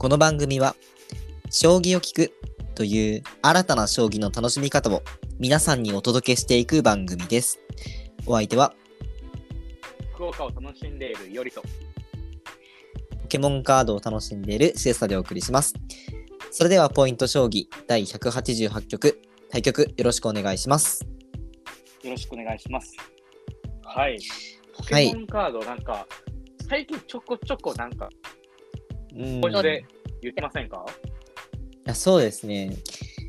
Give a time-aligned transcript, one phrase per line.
[0.00, 0.76] この番組は
[1.50, 2.32] 将棋を聞く
[2.74, 5.02] という新たな将棋の楽しみ方を
[5.38, 7.60] 皆さんにお届けしていく番組です。
[8.24, 8.72] お相手は
[10.14, 11.60] 福岡を楽しんでいるよりと。
[11.60, 15.74] ポケモンカードを楽しんでいるシエスタでお送りします。
[16.50, 19.20] それではポイント将棋第188局
[19.50, 21.06] 対局よろしくお願いします。
[22.02, 22.96] よろしくお願いします。
[23.84, 24.18] はい。
[24.78, 26.06] ポはいケモンカード、なんか、
[26.70, 28.08] 最近ちょこちょこなんか、
[29.14, 29.84] うんこれで
[30.22, 30.84] 言ってませんか？
[31.86, 32.76] いやそうですね。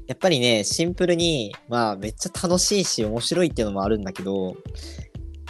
[0.08, 4.58] やっぱりね、シンプルに、まあ、めっちゃ楽しいし、面白いっていうのもあるんだけど、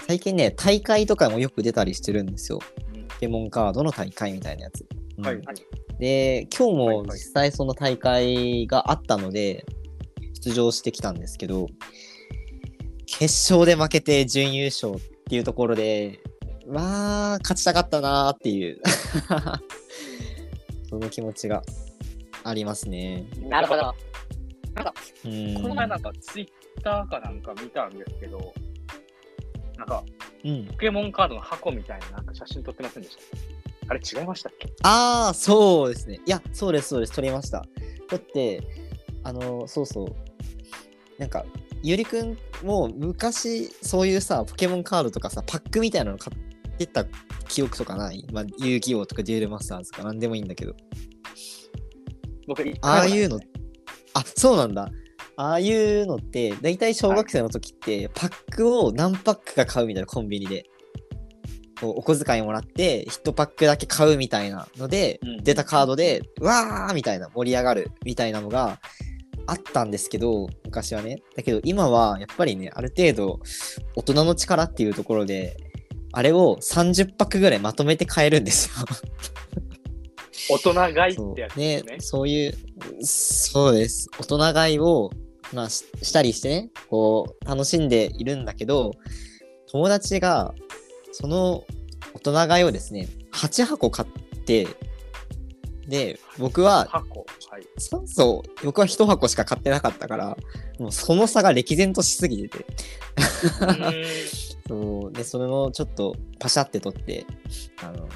[0.08, 2.59] 最近ね、大会とかもよく出たりしてるんですよ。
[2.94, 4.86] うんポケモンカードの大会みたいなやつ。
[5.17, 5.41] うんはい。
[6.00, 9.66] で、今日もはいはい実際その大会があったので、
[10.44, 11.67] 出場してきたんですけど、
[13.05, 16.20] 決勝で負けて準優勝っていうところで、
[16.67, 18.81] まあ、勝ちたかったなーっていう、
[20.92, 21.64] その気持ちが
[22.44, 23.25] ありますね。
[23.39, 23.95] なるほど。
[25.25, 25.53] うん。
[25.56, 28.53] この前なんかツイッターかなんか見たんですけど、
[29.78, 30.03] なんか
[30.44, 33.22] うん、ポケモンカードの箱みたいななんか写真撮ってませんでした？
[33.88, 34.69] あれ違いましたっけ？
[34.84, 36.19] ああ、そうですね。
[36.25, 37.66] いや、そうです、そうです、撮りました。
[38.09, 38.62] だって、
[39.23, 40.16] あの、そうそう。
[41.17, 41.45] なんか、
[41.84, 46.50] ゆりくんも昔、そういうさ、ポケモンカードとかさ、パックみたいなの買って
[46.88, 47.05] た
[47.47, 48.25] 記憶とかない？
[48.31, 50.75] まあ、遊戯王とかデュエルマスターズとかなんでもいいんだけど。
[52.47, 53.39] 僕、一ああいうの、
[54.13, 54.89] あ、そうなんだ。
[55.38, 60.66] ああいうのって、だいたい小学生の時って、パックを何パックか買うみたいな、コンビニで。
[61.80, 68.80] こうお小遣いもらって、1パックだけ買うみたいなので、うん出たカードで、わーみたいな、盛り上がるみたいなのが
[69.47, 71.17] あったんですけど、昔はね。
[71.35, 73.39] だけど今は、やっぱりね、ある程度、
[73.95, 75.58] 大人の力っていうところで、
[76.14, 78.86] あれを30パックぐらいまとめて買えるんですよ。
[80.50, 81.98] 大人買いってやつですね。
[82.00, 82.58] そういう、
[83.06, 84.09] そうです。
[84.19, 85.12] 大人買いを、
[85.53, 88.91] まあ、ししたりしてね、こう、楽しんでいるんだけど、
[89.72, 90.53] 友達が、
[91.13, 91.63] その
[92.14, 94.68] 大人買いをですね、8箱買って、
[95.88, 97.25] で、僕は、箱？
[97.50, 97.66] はい。
[97.78, 100.38] そう僕は1箱しか買ってなかったから、
[100.80, 102.66] もうその差が歴然としすぎてて、
[104.72, 107.26] そう、で、それのちょっとパシャって取って、
[107.84, 108.08] あの、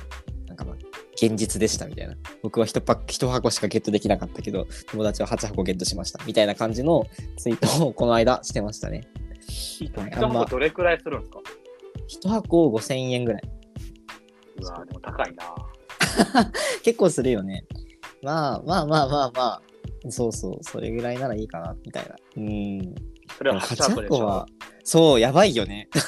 [0.47, 0.75] なんかまあ、
[1.21, 2.15] 現実でしたみたいな。
[2.43, 9.01] 僕は1パック、1箱しかゲットできなかったけど、友達は8箱ゲットしましたみたいな感じのツイートをこの間してましたね。
[9.47, 11.39] 一はいあんま箱どれくらいするんですか
[12.29, 13.41] ？1箱5000円ぐらい。
[14.61, 16.51] うわでも高いな。
[16.83, 17.65] 結構するよね。
[18.21, 19.61] まあまあまあまあまあ、
[20.09, 22.15] そうそう、それぐらいならいいかな、みたいな。
[22.37, 22.95] うん。
[23.37, 24.25] それは8箱でしょ。
[24.25, 24.45] は、
[24.83, 25.89] そう、やばいよね。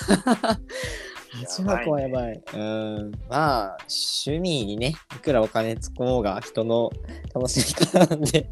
[1.45, 2.43] 8やばいね箱はやばい。
[2.53, 3.11] うん。
[3.29, 6.89] まあ、趣味にね、いくらお金突っ込もうが人の
[7.33, 8.49] 楽しみ方なんで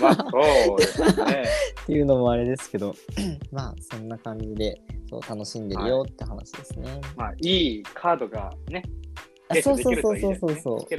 [0.00, 1.44] まあそうですね。
[1.82, 2.94] っていうのもあれですけど、
[3.50, 7.00] まあ、そんな感じで、そう、楽しんでるよって話ですね。
[7.16, 8.82] まあいいカードがね、
[9.62, 10.96] そうそうそうそうそうそう。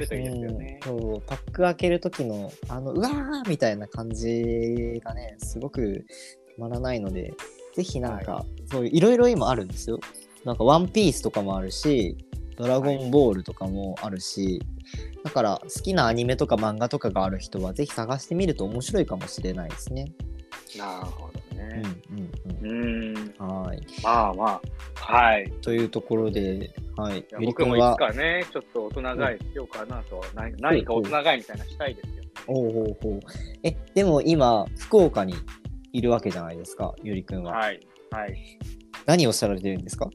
[0.58, 7.34] ねうんそう、パック開ける時の、あの、うわーみたいな感じがね、すごくたまらないので、
[7.74, 9.98] ぜひなんか、そういう、いろいろ今あるんですよ。
[10.44, 12.16] なんか、ワンピースとかもあるし、
[12.56, 14.60] ドラゴンボールとかもあるし、
[15.24, 20.12] だから、好きなアニメとか漫画とかがある人は、ぜひ探してみると面白いかもしれないですね。
[20.78, 21.82] なるほどうんね。
[22.10, 23.34] うんうーん。
[23.38, 23.64] うん。
[23.64, 23.80] はい。
[24.02, 24.60] まあまあ。
[24.94, 25.50] はい。
[25.62, 27.20] というところで、はい。
[27.20, 32.20] い僕もいつかね、ちょっと大人買いしようかなと、何何か大人買いみたいなしたいですよ、ね。
[32.46, 33.20] ほうほうほう。
[33.62, 35.34] え、でも今、福岡に
[35.92, 37.52] いるわけじゃないですか、ゆりくんは。
[37.56, 37.80] はい。
[38.10, 38.58] はい。
[39.06, 40.08] 何をされてるんですか？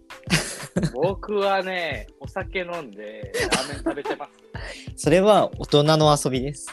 [0.94, 4.28] 僕はね、お酒飲んで、ラーメン食べてま
[4.96, 6.68] それは大人の遊びです。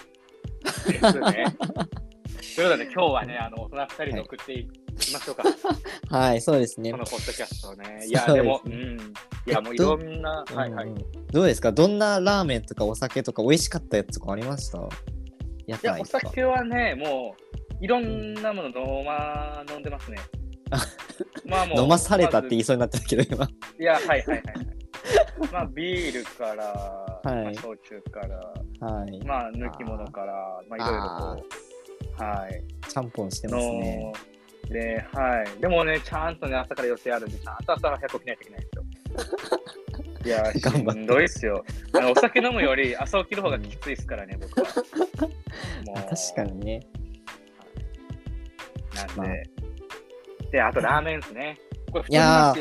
[0.84, 0.88] す。
[0.92, 1.44] ですね。
[2.56, 4.68] ということで、今日はね、あの、大人二人で送ってい
[4.98, 5.44] きましょうか。
[6.10, 6.98] はい、そうですねこ。
[6.98, 8.04] のポッドキャストをね。
[8.06, 8.72] いや、そうでも、うん。
[9.46, 10.88] いや、もういろんな、はいはい。
[10.88, 11.72] いうんどうですか？
[11.72, 14.78] どんなラーメンとかお酒とか美味しかったやつとかありました？
[15.66, 16.20] 屋や、お台とか。
[16.28, 20.18] 酒はね、もう、いろんなもの飲ま、飲んでますね。
[21.44, 21.82] まあもう。
[21.82, 23.44] 飲まされたって言いまそうになってたけど、今。
[23.44, 24.42] ずいや、はいはいはいはい。
[25.52, 28.36] まあ、ビールから、はいまあ、焼酎から、
[28.86, 29.20] はい。
[29.24, 31.08] まあ、抜き物から、まあ、いろいろ
[31.40, 31.46] こ
[32.20, 32.64] う、はい。
[32.88, 34.12] ちゃんぽんしてますね。
[34.68, 35.60] ので、はい。
[35.60, 38.84] でもね、ちゃんとね、朝から予定あるんで、ちゃんと朝早く起きないといけないんですよ。
[40.24, 41.64] いや、頑張ってしんどいっすよ。
[41.94, 44.66] あのお酒飲むより朝起きる方がきついですからね、僕は。
[45.84, 46.86] もうあ確かにね。
[48.94, 49.28] なんで、まあ
[50.50, 51.58] で、あとラーメンですね。
[51.90, 52.54] これいや。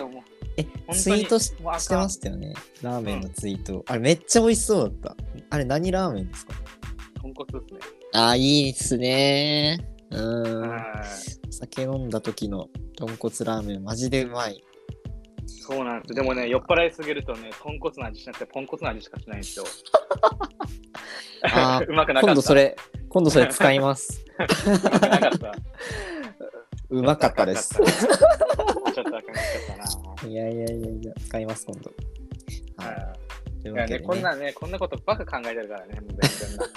[0.57, 2.53] え、ツイートししてましたよね。
[2.81, 3.83] ラーメンのツイート。
[3.87, 5.15] あれめっちゃ美味しそうだった。
[5.49, 6.53] あれ何ラーメンですか？
[7.21, 7.79] 豚骨ですね。
[8.13, 9.77] ああ、いいっすね。
[10.09, 10.69] うん。
[10.69, 11.53] はい。
[11.53, 12.67] 酒飲んだ時の
[12.97, 14.61] 豚骨ラーメン、マジでうまい。
[15.47, 16.13] そうなんです。
[16.13, 19.65] でもね、酔っ払いすぎるとね、豚骨の味しなくて、ポンコツの味しかしないんですよ。
[21.43, 22.27] あー うまくなかった。
[22.27, 22.75] 今度それ、
[23.09, 24.25] 今度それ使います。
[24.37, 24.41] う
[24.83, 25.55] まくなかった。
[26.91, 27.73] うまかったです。
[27.73, 29.23] ちょっと赤くなっ
[30.19, 31.91] たいやいやいやいや、使います、今度。
[32.77, 32.85] な。
[32.85, 32.95] はい。
[32.95, 33.01] は
[33.63, 33.99] いやね。
[33.99, 36.67] こんなね、こんなことばっか考えてるからね、もう全然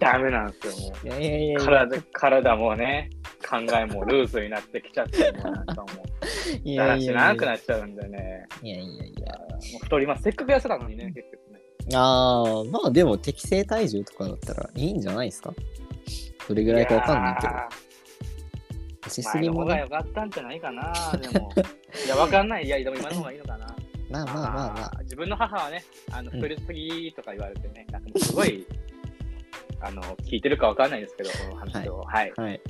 [0.00, 1.62] ダメなんですよ、もいやいやいやう。
[1.62, 3.10] いや体体もね、
[3.48, 8.46] 考えもルーズになってきちゃって、もうなんかもう、いだらしやいやいやなくなっちゃうんでね。
[8.62, 9.38] いやいやいや。
[9.38, 9.46] も
[9.80, 10.22] う太ります。
[10.24, 11.60] せっかく痩せたのにね、結局ね。
[11.94, 15.52] ああ、まあでも適正体重とかだったらいいんじゃないですか？
[16.48, 17.52] どれぐらいかわかんないけど。
[19.06, 19.80] や痩せー前の方がすぎもね。
[19.80, 21.50] 良かったんじゃないかな、 でも。
[22.04, 22.64] いや、わかんない。
[22.64, 23.66] いや、でも今の方がいいのかな。
[24.08, 24.90] まあまあまあまあ。
[24.98, 28.66] ー自分の母はね、あのうん太りすぎとか言われてね、なんかもうすごい、
[29.80, 32.02] あの、聞いてるかわかんないですけど、この話を。
[32.02, 32.32] はい。
[32.36, 32.60] はい。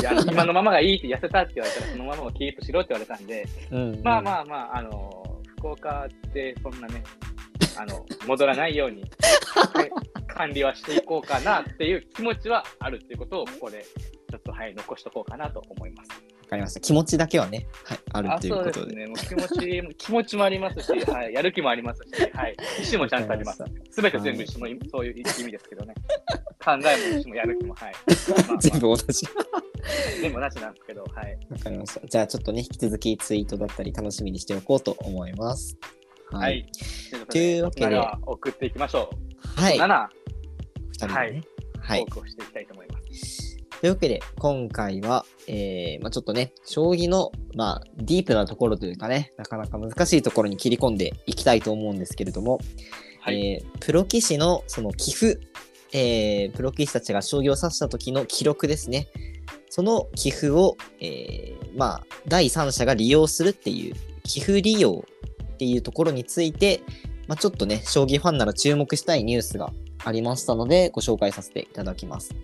[0.00, 7.02] いや今のままがいいって痩せたって言われたら、そのままをキープしろって言われたんで、うん、まあまあまあ、あの、福岡ってそんなね、
[7.76, 9.02] あの、戻らないように、
[9.74, 10.10] はい
[10.40, 13.84] 管理はしていこうかなっていう気持ちはあるっていうことを、ここで、
[14.30, 16.10] ちょっとはい、残しとこうかなと思います。
[16.10, 16.80] わかりました。
[16.80, 18.86] 気持ちだけはね、はい、あるあということで。
[18.86, 19.06] ですね。
[19.06, 23.64] もう気持ち、 気持ちもありますし、はい、やる気もありますし、はい、意思もちゃんとあります。
[23.90, 25.94] すべて全部一緒の意味、そういう意味ですけどね。
[26.64, 27.92] 考えも意思もやる気も、はい。
[28.30, 29.04] まあまあ全部同じ。
[30.20, 31.38] 全部なしなんですけど、はい。
[31.50, 32.06] わかりました。
[32.06, 35.76] じゃあちょっとね、引き続きツイートだったり楽しみにしておこうと思います。
[36.30, 36.60] ははい。
[36.60, 36.64] い。
[37.26, 39.60] というわけで送っていきましょう。
[39.60, 39.78] はい。
[39.78, 40.08] 7、
[40.92, 41.18] 二人でね。
[41.18, 41.42] はい
[41.80, 42.14] はいトー。
[42.14, 43.49] クをしていきたいと思います。
[43.80, 52.60] というわけで、今回は、えーまあ、ちょっとね、将棋の、まあ、ディープなところというかね、なかなか難しいところに切り込んでいきたいと思うんですけれども、
[53.20, 53.40] はい。
[53.40, 55.40] えープロ棋士のその棋譜、
[55.94, 59.08] えープロ棋士たちが将棋を指した時の記録ですね。
[59.70, 63.94] その棋譜を、えーまあ、第三者が利用するっていう、
[64.24, 65.04] 棋譜利用
[65.54, 66.82] っていうところについて、
[67.28, 69.72] まあ、ちょっとね、将棋ファンなら注目したいニュースが
[70.04, 72.34] ありましたので、ご紹介させていただきます。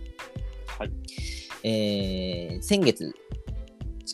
[0.79, 0.91] はい。
[1.63, 3.15] えー先月、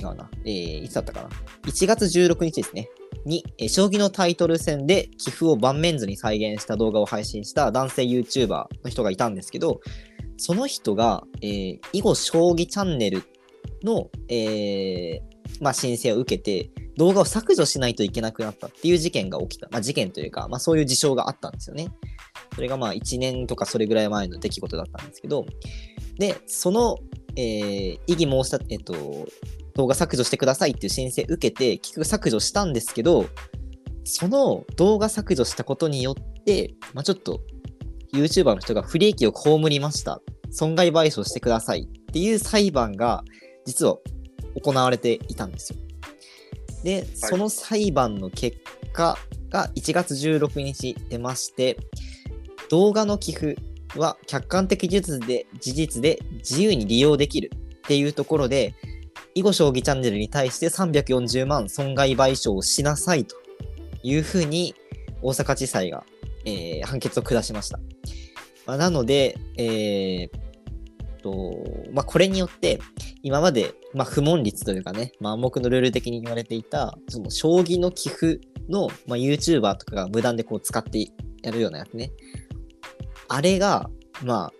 [0.00, 1.28] 違うな、えーいつだったかな。
[1.64, 2.88] 1月16日ですね。
[3.24, 9.80] に、えー将棋のタイトル戦で棋譜を盤面図に再現した動画を配信した男性 YouTuber の人がいたんですけど、
[10.36, 13.24] その人が、えー囲碁将棋チャンネル
[13.82, 19.68] の、えーまあ、申請を受けて、動画を削除しないといけなくなったっていう事件が起きた。
[19.70, 21.88] まあ、事件というか、まあ、そういう事象があったんですよね。
[22.54, 25.46] それがまあ1年とかそれぐらい前の出来事だったんですけど、
[26.18, 26.98] で、その、
[27.36, 29.26] えー異議申した、えっと、
[29.74, 33.26] 動画削除してくださいっていう申請受けて、結局削除したんですけど、
[34.04, 37.40] その動画削除したことによって、まあ、ちょっと
[38.12, 40.20] YouTuber の人が不利益を被りました。
[40.50, 43.24] 損害賠償してくださいっていう裁判が
[43.64, 43.96] 実は
[44.62, 45.78] 行われていたんですよ。
[46.84, 48.58] で、その裁判の結
[48.92, 49.16] 果
[49.48, 51.78] が1月16日出まして、
[52.68, 53.56] 動画の寄付
[53.96, 58.74] は客観的事実で事実で自由に利用できるっていうところで、
[59.34, 63.36] 囲碁将棋チャンネルに対して340万損害賠償をしなさいと
[64.02, 64.74] いうふうに
[65.22, 66.04] 大阪地裁が、
[66.44, 67.78] えー判決を下しました。
[68.66, 70.42] まあ、なので、えー
[71.22, 72.80] とまあ、これによって
[73.22, 80.98] 今まで、まあ、不問率というかね、まあ、暗黙のルール的に言われていたその将棋の寄付の、まあ、YouTuber とかが無断でこう使って
[81.42, 82.10] やるようなやつね。
[83.32, 83.88] あれが、
[84.22, 84.52] まあ、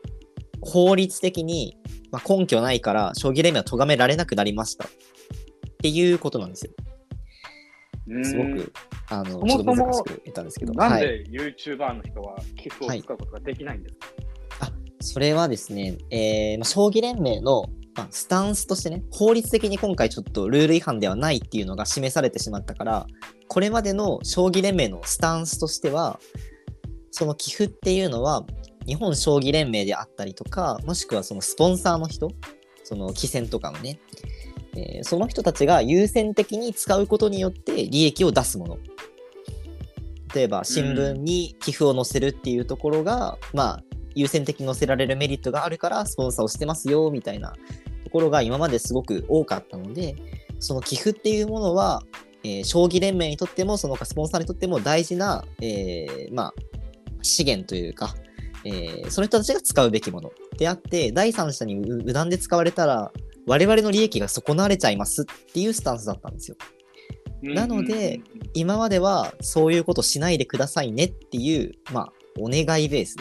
[0.63, 1.77] 法律的に、
[2.11, 4.87] まあ、根拠ないから、将棋連盟は咎められなくなりました。
[4.87, 4.89] っ
[5.83, 6.73] ていうことなんですよ。
[8.25, 8.73] すごく、
[9.11, 10.73] あの、そもそもちょっと難しく言ったんですけど。
[10.73, 10.91] はい。
[10.91, 13.95] なんで YouTuber の人は寄付を使うことができないんです
[14.59, 23.07] か、それはですね、えーまあ、将棋連盟の、まあ、スタンスとしてね、法律的に今回ちょっとルール違反ではないっていうのが示されてしまったから、
[23.49, 26.19] これまでの将棋連盟のスタンスとしては、
[27.13, 28.45] その寄付っていうのは、
[28.87, 32.33] 日本将棋連盟であったりとか、もしくはそのスポンサーの人、
[32.83, 34.01] その棋戦とかのね、
[34.75, 38.79] えーその人たちが優先的に使うことによって利益を出すもの。
[40.35, 43.83] 例えば新聞に寄付を載せるっていうところが、まあ
[44.15, 47.55] 優先的に載せられるメリットがあるからスポンサーをしてますよみたいな
[48.05, 50.17] ところが今まですごく多かったので
[50.59, 52.03] その寄付っていうものは、
[52.45, 56.55] えー将棋連盟にとってもその他スポンサーにとっても大事な、えーまあ、
[57.23, 58.15] 資源というか、
[58.65, 63.13] えーその人たちが使うべきものであって第三者に無無断で使われたら
[63.47, 66.57] 我々の利益が損なわれちゃいますっていうスタンスだったんですよ。
[67.43, 68.21] なので
[68.55, 73.17] 今まではそういうことしないでくださいねっていう、まあ、お願いベース。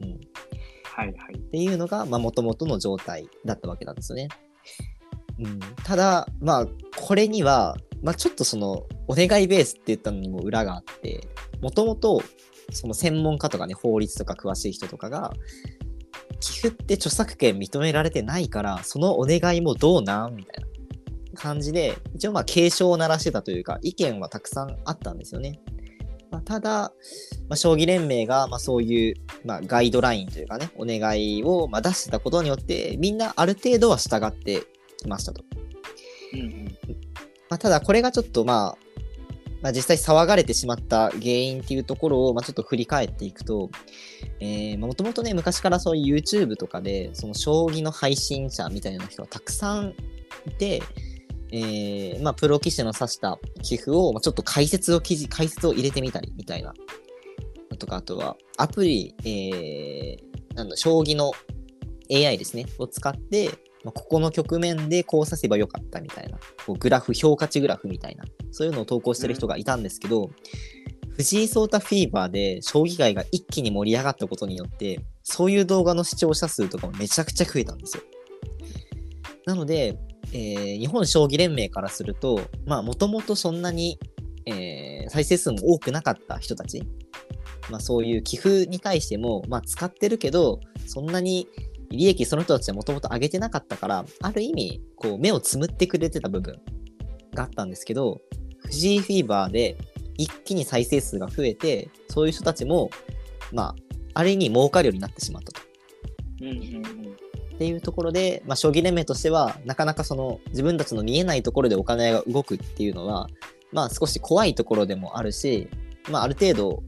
[0.00, 0.18] うん、
[0.84, 1.34] はいはい。
[1.36, 4.28] っていうのがもともとの状態だったわけなんですよね。
[5.40, 11.28] うん、ただまあこれには、まあ、ちょっとそのお願いベースって言ったのにも裏があって
[11.60, 12.22] もともと
[12.70, 15.32] その専門家とかね法律とか詳しい人とかが
[16.40, 20.36] 寄付って著作権認められてないからそのお願いもどうなん？
[20.36, 25.60] みたいな感じで一応まあ警鐘を鳴らしてたというか意見はたくさんあったんですよね。
[26.30, 26.92] まあ、ただ、
[27.48, 29.14] まあ、将棋連盟がまあそういう、
[29.46, 34.62] まあ、ガイドラインというかねお願いをまあ出してたことによってみんなある程度は従って
[34.98, 35.42] きましたと。
[36.34, 36.64] うんうん。
[37.48, 38.87] まあ、ただこれがちょっとまあ、
[39.60, 43.70] まあ、実際騒がれてしまった原因っていうところをまあちょっと振り返っていくと、
[44.78, 49.94] もともとね昔からそういう YouTube とかでその将棋の配信者みたいな人がたくさん
[50.46, 50.82] いて、
[51.50, 56.72] えーまあ、プロ棋士の指した寄付をまあちょっと解説を記事解説を入れてみたりみたいな。
[57.78, 61.32] とかあとはアプリ、えー、なんだ将棋の
[62.10, 63.50] AI ですねを使って
[63.84, 70.30] まあ、ここの局面でこう指せばよかったみたいな、こうグラフ、評価値グラフみたいな、そういうのを投稿してる人がいたんですけど、
[71.16, 78.02] 藤井聡太フィーバーで将棋界が一気に盛り上がったことによって、そういう動画の視聴者数とかもめちゃくちゃ増えたんですよ。
[79.46, 79.98] なので、
[80.32, 83.98] えー日本将棋連盟からすると、まあ、もともとそんなに、
[84.46, 86.82] えー再生数も多くなかった人たち、
[87.70, 91.48] まあ、そういう寄付に対しても、まあ、使ってるけど、そんなに
[91.90, 96.60] 利益その人たちはもともと上げてなかったから、ある意味、こう、目をつむってくれてた部分
[97.34, 98.20] があったんですけど、
[98.64, 99.78] 藤井フィーバーで
[100.16, 102.90] 一気に再生数が増えて、そういう人たちも、
[103.52, 103.74] まあ、
[104.14, 105.60] ある意味儲かるようになってしまったと。
[106.42, 107.18] うん。
[107.54, 113.28] っていうところで、まあ、将棋連盟としては、なかなかその自分たちの見えないところでお金が動くっていうのは、
[113.72, 115.68] まあ少し怖いところでもあるし、
[116.10, 116.82] まあある程度、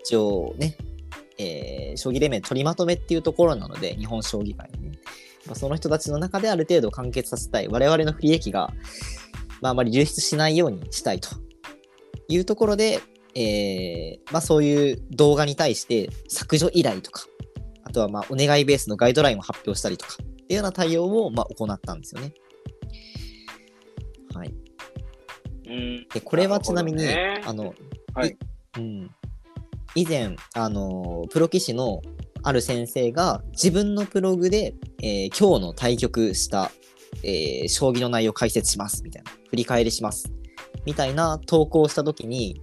[0.00, 0.76] 一応ね、
[1.42, 4.98] えー将棋連盟取りまとめっていうところなので、日本将棋界のね。
[5.46, 7.68] まあ、その人たちの中である程度完結させたい。
[7.68, 8.72] 我々の不利益が、
[9.60, 11.28] まあ、あまり流出しないようにしたいと
[12.28, 13.00] いうところで、
[13.34, 17.24] えーまあ、そういう動画に対して削除依頼とか、
[17.84, 22.32] あとはまあお願いベースのガイドラインを発表したりとかっていうような対応をまあ行ったんですよね。
[24.34, 24.54] はい。
[25.66, 27.74] うん、で、これはちなみに、なるほあの、
[28.14, 28.36] はい。
[28.76, 29.10] うん、
[29.94, 32.02] 以前、あの、プロ棋士の
[32.42, 36.70] ある先生が自分のブログで、えー今日の対局した、
[37.22, 40.32] えー将棋の内容を解説しますみたいな、振り返りします。
[40.84, 42.60] みたいな投稿したときに、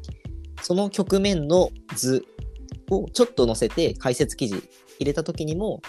[0.62, 2.26] その局面の図
[2.90, 4.56] をちょっと載せて解説記事
[5.00, 5.82] 入れたときにも、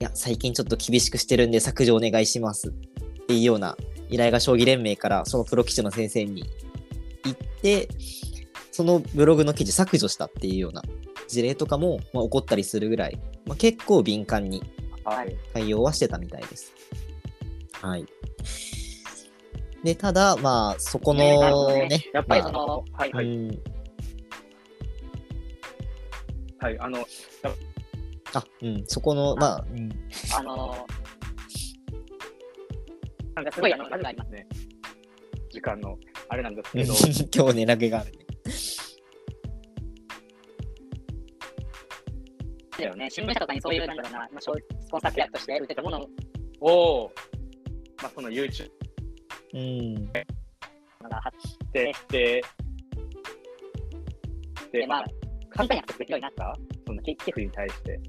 [0.00, 2.68] いや、最近ちょっと厳しくしてるんで削除お願いします。
[2.68, 3.76] っていうような
[4.08, 6.42] 依頼が将棋連盟からそのプロ棋士の先生に
[7.24, 7.88] 行って、
[8.80, 10.82] そのブログの記事削除したっていうような
[11.28, 14.62] 事例とかも、まあ、起こったりするぐらい、まあ、結構敏感に
[15.04, 15.36] はい。
[15.52, 16.72] 対応はしてたみたいです。
[17.72, 18.06] はい。
[19.84, 23.26] で、ただ、まあ、そこのなるほどね、やっぱりそまあの、はいはい。
[23.26, 23.62] うん
[26.58, 26.78] はい。
[26.78, 27.06] あの、
[28.32, 29.90] あ、うん、そこの、まあ、うん、
[30.38, 30.86] あの
[33.34, 34.46] なんかすごいあの、ありますね。
[35.50, 35.98] 時間の、
[36.30, 36.94] あれなんですけど、
[37.44, 38.29] 今日ね、ラグがあるね。
[42.80, 44.46] だよね、新聞社とかにそういう、なんだろうな、まあ、ス
[44.90, 46.06] ポンサー契約として売ってたもの
[46.60, 47.12] を、
[48.02, 48.70] まあ、その YouTube
[49.52, 50.20] うん、が
[51.20, 51.36] 発
[51.72, 52.42] で、で、
[54.72, 55.04] で、で、まあ、
[55.50, 56.56] 簡単にアクセスできるようになっった？
[56.86, 58.00] その寄付に対して。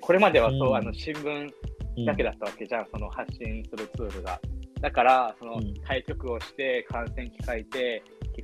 [0.00, 0.76] これまではそう、うん。
[0.76, 1.50] あの新聞
[1.96, 2.04] うん。
[2.06, 4.40] だけだったわけじゃん、その発信するツールが。
[4.80, 5.74] だから、そのうん。
[5.86, 8.02] 対局をして、観戦機書いて、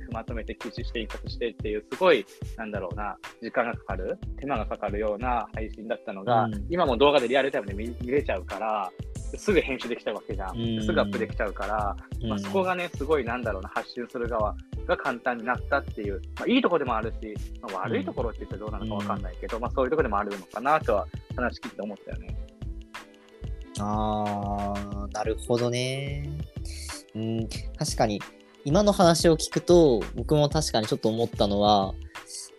[0.09, 2.25] 寄付まとめて記事して、印刷してっていう、すごい、
[2.57, 8.91] なんだろうな、時間がかかる、手間がかかるような配信だったのが、うん今も動画でリアルタイムで見見れちゃうから、
[9.37, 10.57] すぐ編集できちゃうわけじゃん。
[10.57, 11.95] うんすぐアップできちゃうから、
[12.27, 14.55] まあ、そこがね、すごいなんだろうな、発信する側
[14.87, 22.37] が簡単になったっていう、まあ、いいところでもあるし、まあ、悪いところって言ってどうなのかわかんないけど、まあ、そういうところでもあるのかなとは話聞いて思ったよね。
[23.79, 26.29] あー、なるほどね。
[27.15, 28.21] うん、確かに、
[28.65, 31.93] 今の話を聞くと、僕も確かにちょっと思ったのは、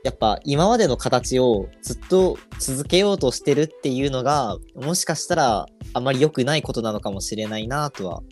[0.02, 8.22] やっぱ今までの形をずっと続けようとしてるっていうのが、もしかしたらあまり良くないことなのかもしれないなとは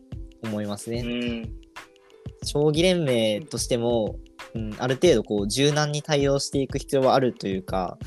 [0.42, 1.00] 思いますね。
[1.00, 1.52] うん。
[2.44, 4.16] 将棋連盟としても、
[4.54, 7.98] うん、ある程度こう柔軟に対応していく必要はあるというか、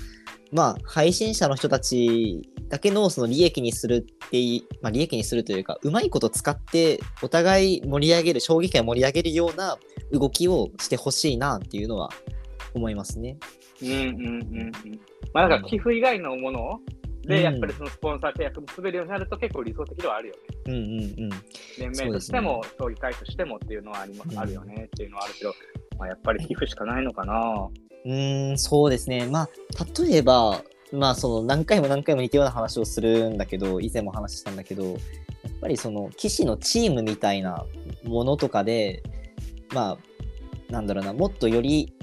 [0.51, 9.77] まあ、配信者の人たちだけのその利益にするっていまあ、利益にするというか、うまいこと使ってお互い盛り上げる、将棋界を盛り上げるような
[10.11, 12.09] 動きをしてほしいなっていうのは
[12.73, 13.37] 思いますね。
[13.81, 14.71] うんうんうんうん。
[15.33, 16.79] まあ、だから寄付以外のもの
[17.23, 20.39] で、うんやっぱりそのスポンサー契約結べるようになると結構理想的ではあるよね。
[20.65, 21.29] うんうんうん。
[21.79, 25.53] 連盟としても、競技会としてもっていうのはありまうんあるよねっていうのはあるけど、
[25.97, 27.69] まあ、やっぱり寄付しかないのかな。
[28.05, 29.27] うん、そうですね。
[29.27, 29.49] まあ、
[30.01, 34.97] 例えば、まあ、その何回も何回も似たような話をするんだけど、以前も話したんだけど、やっ
[35.61, 37.65] ぱりその騎士のチームみたいな
[38.03, 39.03] ものとかで、
[39.73, 39.97] ま
[40.69, 41.93] あ、なんだろうな、もっとより、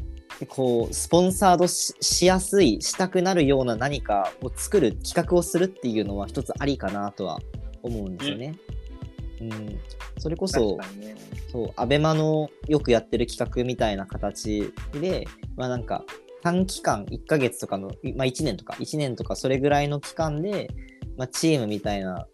[0.48, 7.40] こう、スポンサードししやすい、したくなるような何かを作る、企画をするっていうのは一つありかなとは
[7.82, 8.54] 思うんですよね。
[8.67, 8.67] うん、
[10.18, 11.16] それこそね。
[11.50, 15.26] そう、アベマのよくやってる企画みたいな形で、
[15.56, 16.04] まあなんか、
[16.42, 20.68] 短期間、1ヶ月とかの、まあ1年とか、1年とか、それぐらいの期間で、
[21.16, 22.26] まあチームみたいな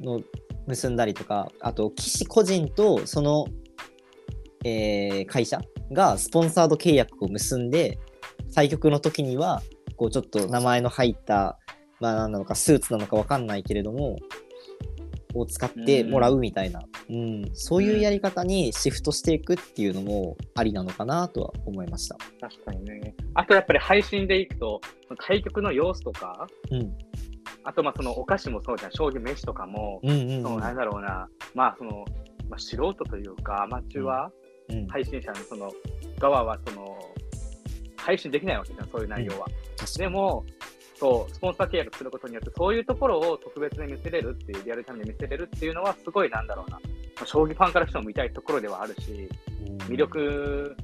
[0.00, 0.20] の
[0.66, 3.46] 結んだりとか、あと、騎士個人とその、
[4.64, 5.60] えー会社
[5.92, 7.98] がスポンサード契約を結んで、
[8.54, 9.62] 対局の時には、
[9.96, 11.58] こうちょっと名前の入った、
[12.00, 14.16] まあ何なのか、スーツなのかわかんないけれども、
[15.38, 22.16] を使ってもらうみたいな、うん、そういうやり方にシフトしていくっていうのもありなのかなとは思いました。
[22.40, 23.14] 確かにね。
[23.34, 24.80] あとやっぱり配信でいくと、
[25.26, 26.92] 対局の様子とか、うん、
[27.64, 32.04] あとまあそのお菓子もそうじゃん、将棋飯とかも、うん、うん、そのなんだろうな、まあその、
[32.48, 34.30] まあ、素人というか、アマチュア
[34.68, 35.72] うん、配信者のその
[36.18, 36.98] 側はその
[37.96, 39.46] 配信できないわけじゃん、そういう内容は。
[39.98, 40.44] でも、
[40.98, 46.82] そう、スポンサー契約することによって、そういうところを特別に見せれるっていう、リアルタイムで見せれるっていうのは、すごいなんだろうな、ま
[47.22, 49.28] あ、将棋ファンからしても見たいところではあるし、
[49.68, 50.76] うん魅力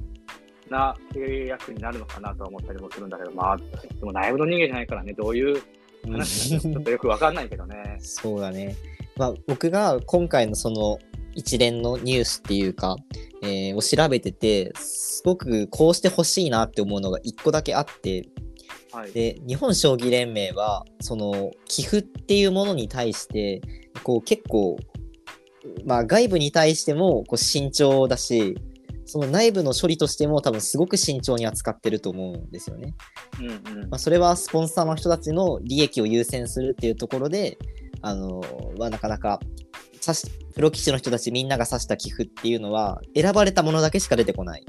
[0.69, 3.65] な契約になるのかなとは思ったりもするんだけど、まあ、で
[4.01, 5.61] も内部の人間じゃないからね、どういう
[6.05, 7.97] 話なのかちょっとよくわかんないけどね。
[7.99, 8.75] そうだね。
[9.15, 10.99] まあ、僕が今回のその
[11.35, 12.95] 一連のニュースっていうか、
[13.41, 18.27] えーを調べてて、すごくこうしてほしいなって思うのが一個だけあって、
[18.93, 19.11] はい。
[19.11, 23.61] で日本将棋連盟はその寄付っていうものに対して
[24.03, 24.77] こう結構、
[25.85, 28.55] まあ、外部に対してもこう慎重だし
[29.05, 32.93] その内部の処理としても多分すごく慎重に扱ってると思うんですよね。
[33.39, 33.51] うんう
[33.85, 37.57] んまあ、それはスポンサーの人たちの利益を優先するっていうところで
[38.01, 38.41] あの、
[38.77, 39.39] まあ、なかなか
[40.01, 44.65] 指しプロ棋士の人たちみんなが指した寄付っていうのは選ばれたものだけしか出てこない。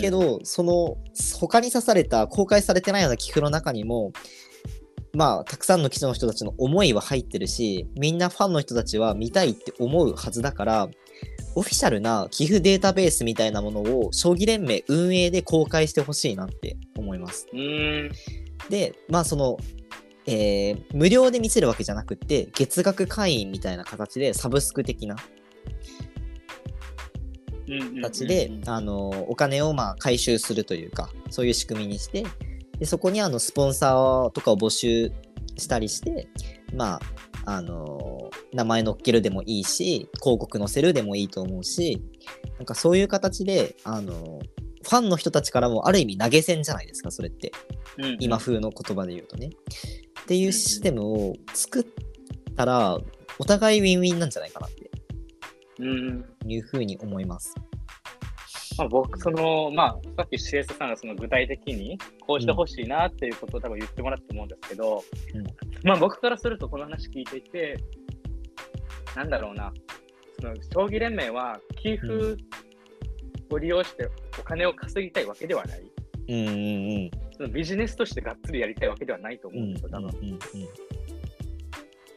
[0.00, 0.96] け、ど、その
[1.38, 4.12] 他に刺された公開されてないような寄付の中にも
[5.14, 10.88] まあたくさんの記者の人たちの思いは入ってるしみんなファンの人たちは見たいって思うはずだから
[11.54, 17.46] オフィシャルな寄付データベースみたいなものを将棋連盟運営で公開してほしいなって思います。
[18.70, 19.58] でまあその
[20.26, 26.11] えー無料で見せるわけじゃなくって月額会員みたいな形でサブスク的なうんうんうんうん
[27.96, 32.24] 形で、あのお金をまあ回収するというかそういう仕組みにして
[32.78, 35.12] でそこにあのスポンサーとかを募集
[35.56, 36.28] したりして
[36.74, 37.00] ま
[37.44, 42.00] ああの名前乗っけるでもいいし広告載せるでもいいと思うし
[42.58, 44.40] なんかそういう形であの
[44.82, 47.52] ファンの人たちからもある意味投げ銭じゃないですかそれって。
[47.98, 48.16] うんうん。
[48.20, 49.50] 今風の言葉で言うとね。
[50.22, 51.84] っていうシステムを作っ
[52.56, 52.98] たら
[53.38, 54.66] お互いウィンウィンなんじゃないかな。
[54.66, 54.70] っ
[55.84, 57.54] いうふうに思います。
[58.78, 65.44] まあ、僕、その、まあ、さっき CS さんがその具体的にこうしてほしいなっていうことを多分言ってもらったと思うんですけど、うん。
[65.84, 67.78] まあ僕からするとこの話聞いていて、
[69.14, 69.72] なんだろうな、
[70.40, 72.36] その将棋連盟は寄付
[73.50, 74.08] を利用して
[74.40, 75.82] お金を稼ぎたいわけではない。
[76.28, 76.50] うんうんう
[77.06, 77.10] ん。
[77.36, 80.08] そのビジネスとしてがっつりやりたいわけではないと思ううんんですよ、多分。
[80.08, 80.38] うんうん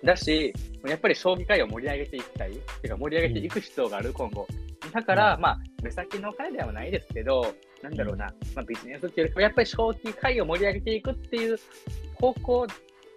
[0.06, 0.54] だし、
[0.86, 4.48] やっぱり将棋界を盛り上げていきたい、っていうか盛り上げていく必要がある、今後。
[4.94, 11.58] だから、うんまあ、目先のお金ではないですけど、なんだろうな、まあ、ビジネスっていうよりやっぱり将棋界を盛り上げていくっていう
[12.16, 12.68] 方向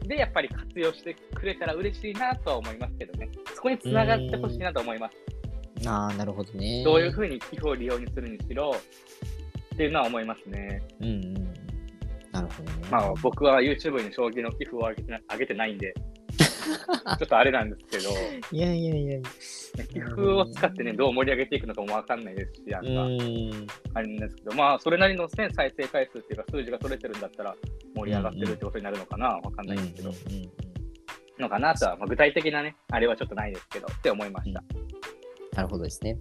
[0.07, 3.29] で、やっぱり活用してくれたら嬉しいなとは思いますけどね。
[3.55, 5.17] そこにつながってほしいなと思います。
[5.87, 6.83] ああ、なるほどね。
[6.85, 8.73] どういうふうに寄付を利用にするにしろ、
[9.75, 10.83] っていうのは思いますね。
[11.01, 11.35] うんうん。
[12.33, 12.89] なるほどね。
[12.91, 15.95] まあ、僕は YouTube に将棋の寄付を上げてな上げてないんで、
[17.19, 18.11] ちょっとあれなんですけど、
[18.53, 19.21] いやいやいや。
[19.89, 23.67] 寄付を使ってね、どう盛り上げていくのかもわかんないですし、なんうか、ん。
[23.95, 27.57] あれなんですけど、まあ、それなりの、ね、再生回数っていうか、数字が取れてるんだったら、
[27.95, 30.13] 盛り上がってるってことになるのかな、わかんないですけど、
[31.39, 34.63] のかなとは、まあ、具体的なね、あれはちょっとないですけど、って思いました。
[35.55, 36.17] なるほどですね。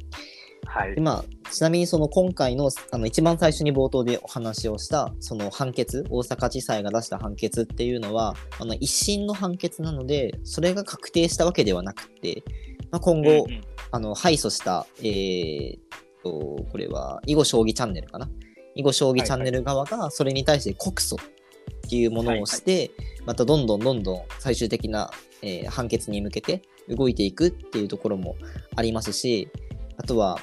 [0.68, 0.96] はい。
[0.96, 1.02] で。
[1.02, 12.44] まあ、ちなみにその今回のあの一番最初に冒頭でお話をしたその判決大阪地裁が出した判決っていうのはあの一審の判決なのでそれが確定したわけではなくて、
[12.92, 13.62] まあ、今後、うんうん。
[13.90, 15.82] あの敗訴した、えーっ
[16.22, 18.30] とこれは囲碁将棋チャンネルかな？
[18.76, 22.92] 囲碁将棋チャンネル側がそれに対して告訴っていうものをして、
[23.26, 25.10] またどんどんどんどん最終的な、
[25.42, 28.36] えー判決に向けて動いていくっていうところも
[28.76, 29.48] ありますし
[29.96, 30.38] あとは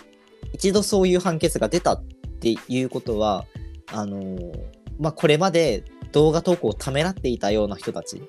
[0.55, 2.05] 一度そういう判決が出たっ
[2.41, 3.45] ていうことは
[3.93, 8.23] あのーまあ、これまで動画投稿をためらっていたような人たち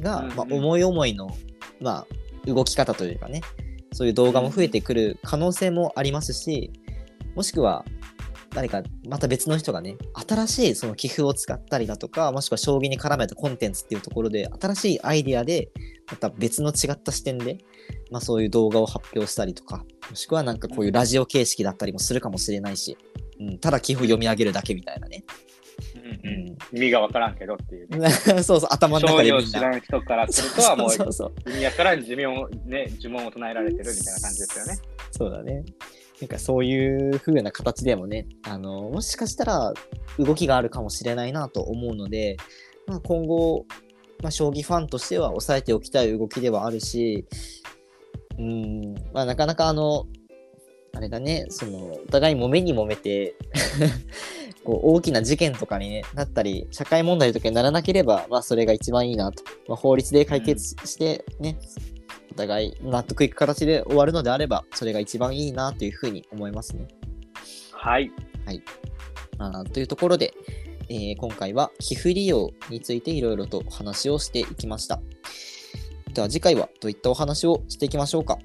[0.00, 1.30] が、まあ、思い思いの、
[1.80, 2.06] まあ、
[2.46, 3.42] 動き方というかね
[3.92, 6.72] そういう動画も増えてくる可能性もありますし
[7.34, 7.84] もしくは
[8.52, 9.96] 誰かまた別の人がね
[10.28, 15.70] 新しいその寄付を使ったりだとかもしくは将棋に絡めたコンテンツっていうところで新しいアイデアで
[16.10, 17.58] また別の違った視点で、
[18.10, 22.98] まあ、そういう動画を発表したりとかもしくはなんかこういうラジオ形式だったりもするかもしれないし、
[23.38, 25.24] うん、ただ寄付を読み上げるだけみたいなね、
[25.96, 26.48] うんうん。
[26.50, 28.08] う意味がわからんけどっていう、ね。
[28.08, 28.10] ん、
[28.44, 31.50] そうそう頭の商中でみん知らん人からするとはもうそうそうそう。
[31.50, 34.78] 意味やからん呪文を、ね、呪文を唱えられてるみたいな感じですよね。
[35.12, 35.64] そうだね。
[36.20, 39.72] なんかそういう風な形でもね、あのもしかしたら
[40.18, 42.36] 動きがあるかもしれないなと思うので、
[42.86, 43.64] まあ、今後、
[44.22, 47.26] まあ、将棋ファンとしては抑えておきたい動きではあるし、
[48.38, 50.06] うん、まあ、なかなかあの、
[50.92, 53.36] あれだね、そのお互い揉めに揉めて
[54.64, 59.42] こう大きな事件とかに、ね、なったり、社会問題とかにならなければ、まあ、それが一番いいなと。
[59.68, 61.58] まあ、法律で解決してね、
[62.30, 66.88] お互い納得いく形で終わるのであれば、それが一番いいなというふうに思いますね。
[67.72, 68.10] はい。
[69.38, 70.34] まあ、というところで、
[70.88, 75.00] えー今回は寄付利用についていろいろとお話をしていきました。
[76.12, 78.38] では次回はどういったお話をしていきましょうか？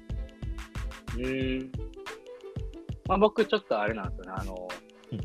[1.16, 1.72] うーん。
[3.08, 4.32] まあ僕ちょっとあれなんですよね。
[4.36, 4.68] あの、
[5.12, 5.20] うん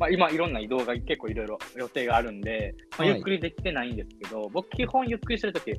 [0.00, 5.72] まあ今いろんな移動が結構いろいろ予定があるんで、まあ、はいゆっくりできてないんですけど、僕基本ゆっくりしてるとき、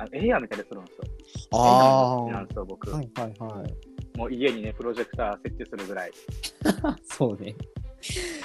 [0.00, 1.04] あのエアー見たりするんですよ。
[1.52, 2.90] あエアーなんですよ、僕。
[2.90, 4.18] はいはいはい。
[4.18, 6.10] もう家にね、プロジェクター設置するぐらい。
[7.04, 7.54] そうね。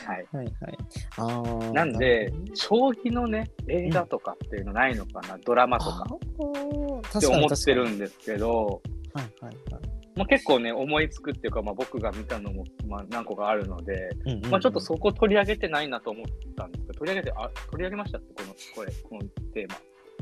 [0.05, 0.27] はい。
[0.33, 0.77] はいはい。
[1.17, 8.81] あーなんで将棋のね、映画とかっていうのないのかな、ドラマとかって思ってる確んですけど、
[9.13, 9.95] はいはいはい。
[10.15, 19.21] まあ、結構ね、思いつくっていうか、まあ、僕が見たのも、まあ、何個かあるので、うんうんうんまあ、ちょっとそこ取り上げてないなと思ったんですけど、取り上げて、あ、取り上げましたって、この、これ、この
[19.53, 19.75] テーマ。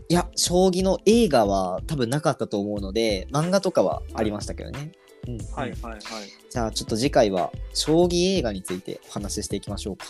[0.10, 4.92] いや、将棋の映画は多分なかったと思うので、漫画とかはありましたけどね。
[5.28, 6.02] うんうんはいはいはい。
[6.50, 10.08] じゃあちょっと次回は将棋映画についてお話ししていきましょうか。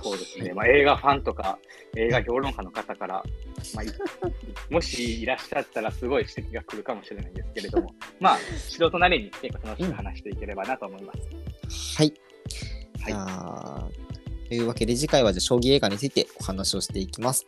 [0.00, 0.52] そうですね。
[0.52, 1.58] まあ、映画ファンとか、
[1.96, 3.24] 映画評論家の方から、
[3.74, 3.88] まあ、い
[4.70, 11.98] もしいらっしゃったら、すごい指摘が来るかもしれないんですけれども、 まあ、素人なりに結構楽しく話していければなと思います。
[11.98, 12.14] はい。
[13.00, 14.06] はい
[14.48, 17.46] というわけで次回はじゃあ将棋映画についてお話をしていきます。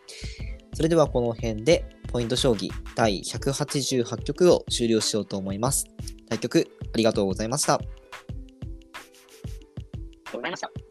[0.74, 5.86] それではこの辺でポイント将棋第188局を終了しようと思います。
[6.28, 7.74] 対局ありがとうございました。
[7.74, 7.92] ありが
[10.32, 10.87] とうございました。